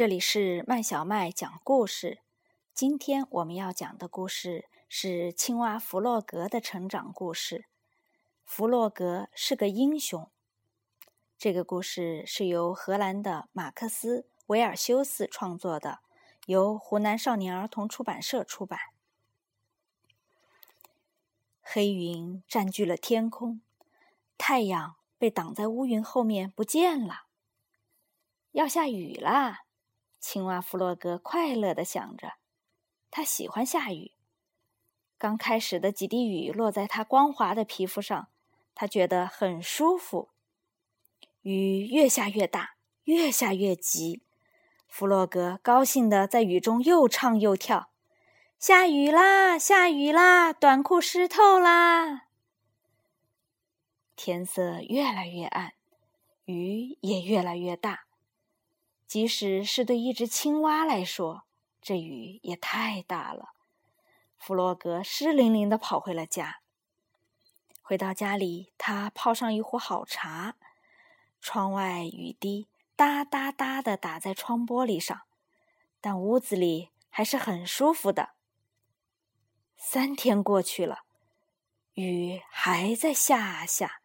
[0.00, 2.22] 这里是麦小麦讲故事。
[2.72, 7.66] 今天我们要讲的故事是青蛙弗洛格的成长故事。
[8.46, 10.30] 弗洛格是个英雄。
[11.36, 16.00] 这个故事是由荷兰的马克思·维尔修斯创作的，
[16.46, 18.80] 由湖南少年儿童出版社出版。
[21.60, 23.60] 黑云占据了天空，
[24.38, 27.26] 太阳被挡在乌云后面不见了。
[28.52, 29.64] 要下雨啦！
[30.20, 32.34] 青蛙弗洛格快乐地想着，
[33.10, 34.12] 他喜欢下雨。
[35.16, 38.28] 刚开始的几滴雨落在他光滑的皮肤上，
[38.74, 40.28] 他觉得很舒服。
[41.42, 44.22] 雨越下越大，越下越急。
[44.86, 47.90] 弗洛格高兴地在雨中又唱又跳
[48.58, 52.26] ：“下雨啦，下雨啦，短裤湿透啦！”
[54.16, 55.72] 天色越来越暗，
[56.44, 58.04] 雨也越来越大。
[59.10, 61.42] 即使是对一只青蛙来说，
[61.82, 63.54] 这雨也太大了。
[64.38, 66.60] 弗洛格湿淋淋的跑回了家。
[67.82, 70.54] 回到家里，他泡上一壶好茶。
[71.40, 75.22] 窗外雨滴哒哒哒的打在窗玻璃上，
[76.00, 78.34] 但屋子里还是很舒服的。
[79.76, 81.00] 三天过去了，
[81.94, 84.02] 雨还在下下。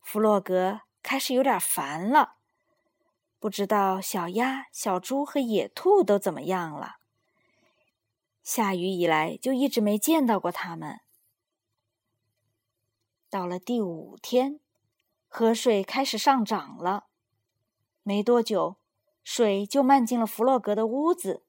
[0.00, 2.36] 弗洛格开始有点烦了。
[3.44, 6.96] 不知道小鸭、小猪和野兔都怎么样了？
[8.42, 11.00] 下雨以来就一直没见到过它们。
[13.28, 14.60] 到了第五天，
[15.28, 17.08] 河水开始上涨了。
[18.02, 18.76] 没多久，
[19.22, 21.44] 水就漫进了弗洛格的屋子。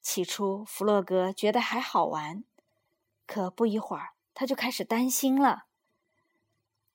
[0.00, 2.42] 起初，弗洛格觉得还好玩，
[3.26, 5.66] 可不一会儿，他就开始担心了。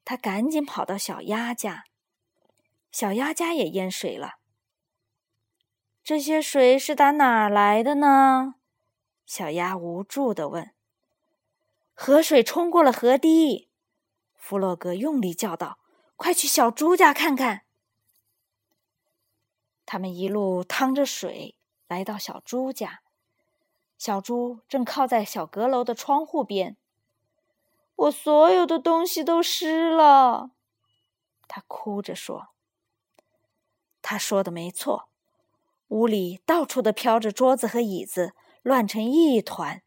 [0.04, 1.84] 他赶紧跑到小鸭家。
[2.92, 4.36] 小鸭家也淹水了。
[6.04, 8.56] 这些水是打哪儿来的呢？
[9.26, 10.74] 小鸭无助地问。
[11.94, 13.70] 河水冲过了河堤。
[14.36, 15.78] 弗洛格用力叫道
[16.18, 17.62] ：“快去小猪家看看！”
[19.86, 21.56] 他们一路趟着水
[21.88, 23.02] 来到小猪家。
[23.98, 26.76] 小猪正靠在小阁楼的窗户边。
[27.96, 30.52] 我所有的东西都湿了，
[31.48, 32.48] 他哭着说。
[34.02, 35.10] 他说的没错，
[35.90, 39.82] 屋里到处的飘着桌子和椅子，乱成一团。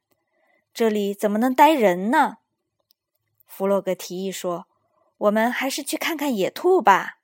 [0.73, 2.39] 这里怎么能待人呢？
[3.47, 4.67] 弗洛格提议说
[5.19, 7.19] ：“我们还是去看看野兔吧。”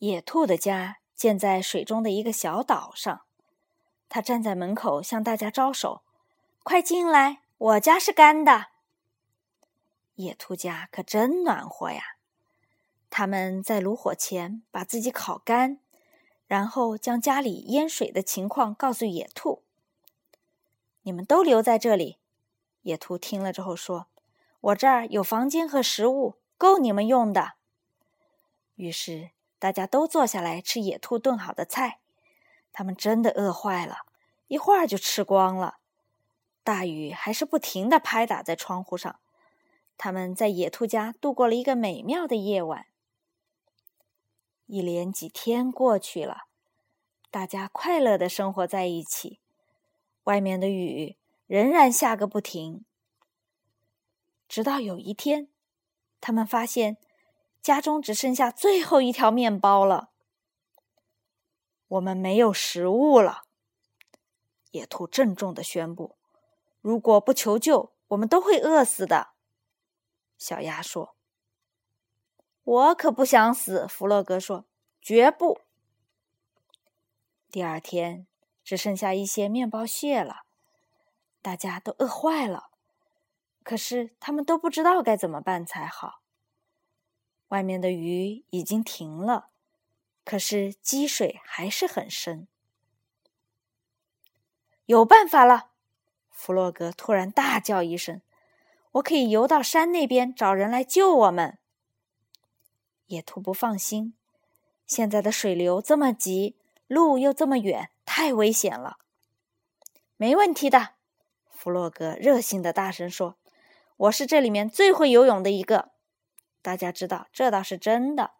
[0.00, 3.22] 野兔的家建在水中的一个小岛上，
[4.08, 6.02] 他站在门口向大家招手
[6.64, 8.68] ：“快进来，我家是干的。”
[10.16, 12.13] 野兔家可真暖和呀。
[13.16, 15.78] 他们在炉火前把自己烤干，
[16.48, 19.62] 然后将家里淹水的情况告诉野兔。
[21.02, 22.18] 你们都留在这里。
[22.82, 24.08] 野兔听了之后说
[24.60, 27.52] ：“我这儿有房间和食物，够你们用的。”
[28.74, 32.00] 于是大家都坐下来吃野兔炖好的菜。
[32.72, 33.98] 他们真的饿坏了，
[34.48, 35.76] 一会儿就吃光了。
[36.64, 39.20] 大雨还是不停的拍打在窗户上。
[39.96, 42.86] 他们在野兔家度过了一个美妙的夜晚。
[44.66, 46.48] 一连几天过去了，
[47.30, 49.40] 大家快乐的生活在一起。
[50.24, 52.84] 外面的雨仍然下个不停。
[54.48, 55.48] 直到有一天，
[56.20, 56.96] 他们发现
[57.60, 60.10] 家中只剩下最后一条面包了。
[61.88, 63.44] 我们没有食物了，
[64.70, 66.16] 野兔郑重的宣布
[66.80, 69.32] ：“如果不求救，我们都会饿死的。”
[70.38, 71.14] 小鸭说。
[72.64, 74.64] 我可不想死，弗洛格说
[75.00, 75.60] ：“绝不。”
[77.52, 78.26] 第二天，
[78.64, 80.44] 只剩下一些面包屑了，
[81.42, 82.70] 大家都饿坏了。
[83.62, 86.22] 可是他们都不知道该怎么办才好。
[87.48, 89.50] 外面的雨已经停了，
[90.24, 92.48] 可是积水还是很深。
[94.86, 95.70] 有办法了！
[96.30, 98.20] 弗洛格突然大叫一声
[98.92, 101.58] ：“我可以游到山那边找人来救我们！”
[103.06, 104.14] 野兔不放心，
[104.86, 106.56] 现在的水流这么急，
[106.86, 108.98] 路又这么远，太危险了。
[110.16, 110.94] 没问题的，
[111.50, 113.36] 弗洛格热心的大声说
[113.96, 115.90] ：“我是这里面最会游泳的一个。”
[116.62, 118.32] 大家知道，这倒是真的。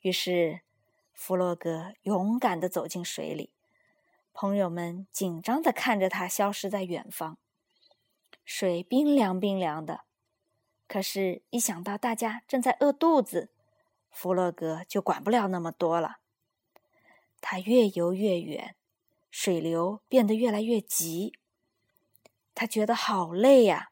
[0.00, 0.60] 于是，
[1.12, 3.50] 弗洛格勇敢的走进水里，
[4.32, 7.36] 朋友们紧张的看着他消失在远方。
[8.44, 10.04] 水冰凉冰凉的。
[10.90, 13.52] 可是，一想到大家正在饿肚子，
[14.10, 16.16] 弗洛格就管不了那么多了。
[17.40, 18.74] 他越游越远，
[19.30, 21.38] 水流变得越来越急。
[22.56, 23.90] 他觉得好累呀，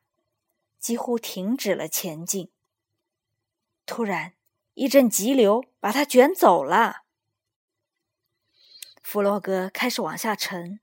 [0.80, 2.50] 几乎停止了前进。
[3.86, 4.34] 突然，
[4.74, 7.04] 一阵急流把他卷走了。
[9.04, 10.80] 弗洛格开始往下沉。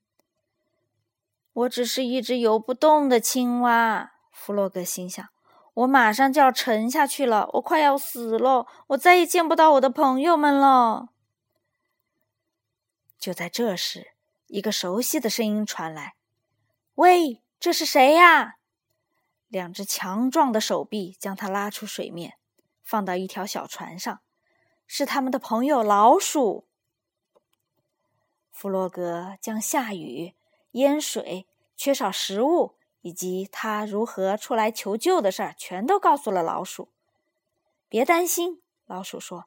[1.51, 5.34] 我只是一只游不动的青蛙，弗洛格心想。
[5.75, 11.10] 我马上就要沉下去了，我快要死了，我再也见不到我的朋友们了。
[13.19, 14.13] 就在这时，
[14.48, 16.16] 一个熟悉的声音传来
[16.95, 18.56] ：“喂，这是谁呀？”
[19.50, 22.38] 两只强壮的手臂将他拉出水面，
[22.81, 24.22] 放到一条小船上，
[24.88, 26.68] 是他们的朋友老鼠。
[28.51, 30.36] 弗洛格将下雨、
[30.72, 32.75] 淹水、缺少食物。
[33.05, 36.89] 以及他如何出来求救的事儿，全都告诉了老鼠。
[37.87, 39.45] 别担心，老鼠说：“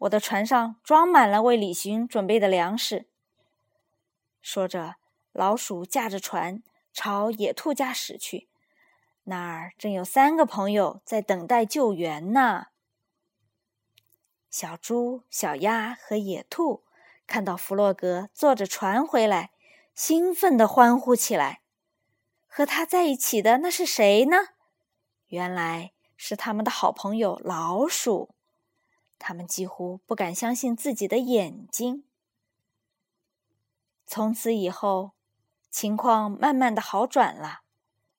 [0.00, 3.06] 我的船上装满了为旅行准备的粮食。”
[4.40, 4.94] 说着，
[5.32, 8.48] 老鼠驾着船朝野兔家驶去。
[9.24, 12.68] 那儿正有三个朋友在等待救援呢。
[14.50, 16.82] 小猪、小鸭和野兔
[17.26, 19.50] 看到弗洛格坐着船回来，
[19.94, 21.60] 兴奋地欢呼起来。
[22.56, 24.38] 和他在一起的那是谁呢？
[25.26, 28.34] 原来是他们的好朋友老鼠。
[29.18, 32.04] 他们几乎不敢相信自己的眼睛。
[34.06, 35.12] 从此以后，
[35.68, 37.60] 情况慢慢的好转了，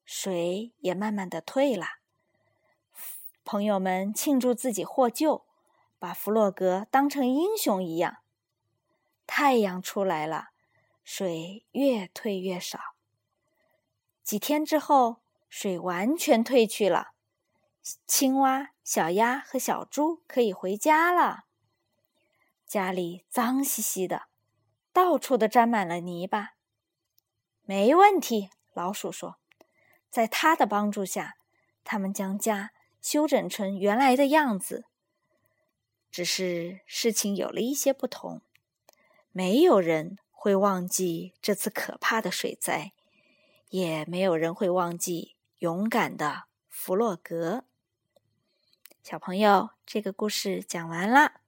[0.06, 1.88] 水也慢慢的退了。
[3.44, 5.48] 朋友们庆祝自己获救，
[5.98, 8.18] 把弗洛格当成英雄一样。
[9.26, 10.50] 太阳出来了，
[11.04, 12.97] 水越退越少。
[14.28, 17.14] 几天之后，水完全退去了，
[18.06, 21.46] 青蛙、小鸭和小猪可以回家了。
[22.66, 24.24] 家里脏兮兮的，
[24.92, 26.56] 到处都沾满了泥巴。
[27.62, 29.38] 没问题，老鼠说，
[30.10, 31.38] 在他的帮助下，
[31.86, 32.72] 他们将家
[33.02, 34.84] 修整成原来的样子。
[36.12, 38.42] 只是事情有了一些不同，
[39.32, 42.92] 没有人会忘记这次可怕的水灾。
[43.70, 47.66] 也没有人会忘记勇敢的弗洛格。
[49.04, 51.42] 小朋友，这个故事讲完了。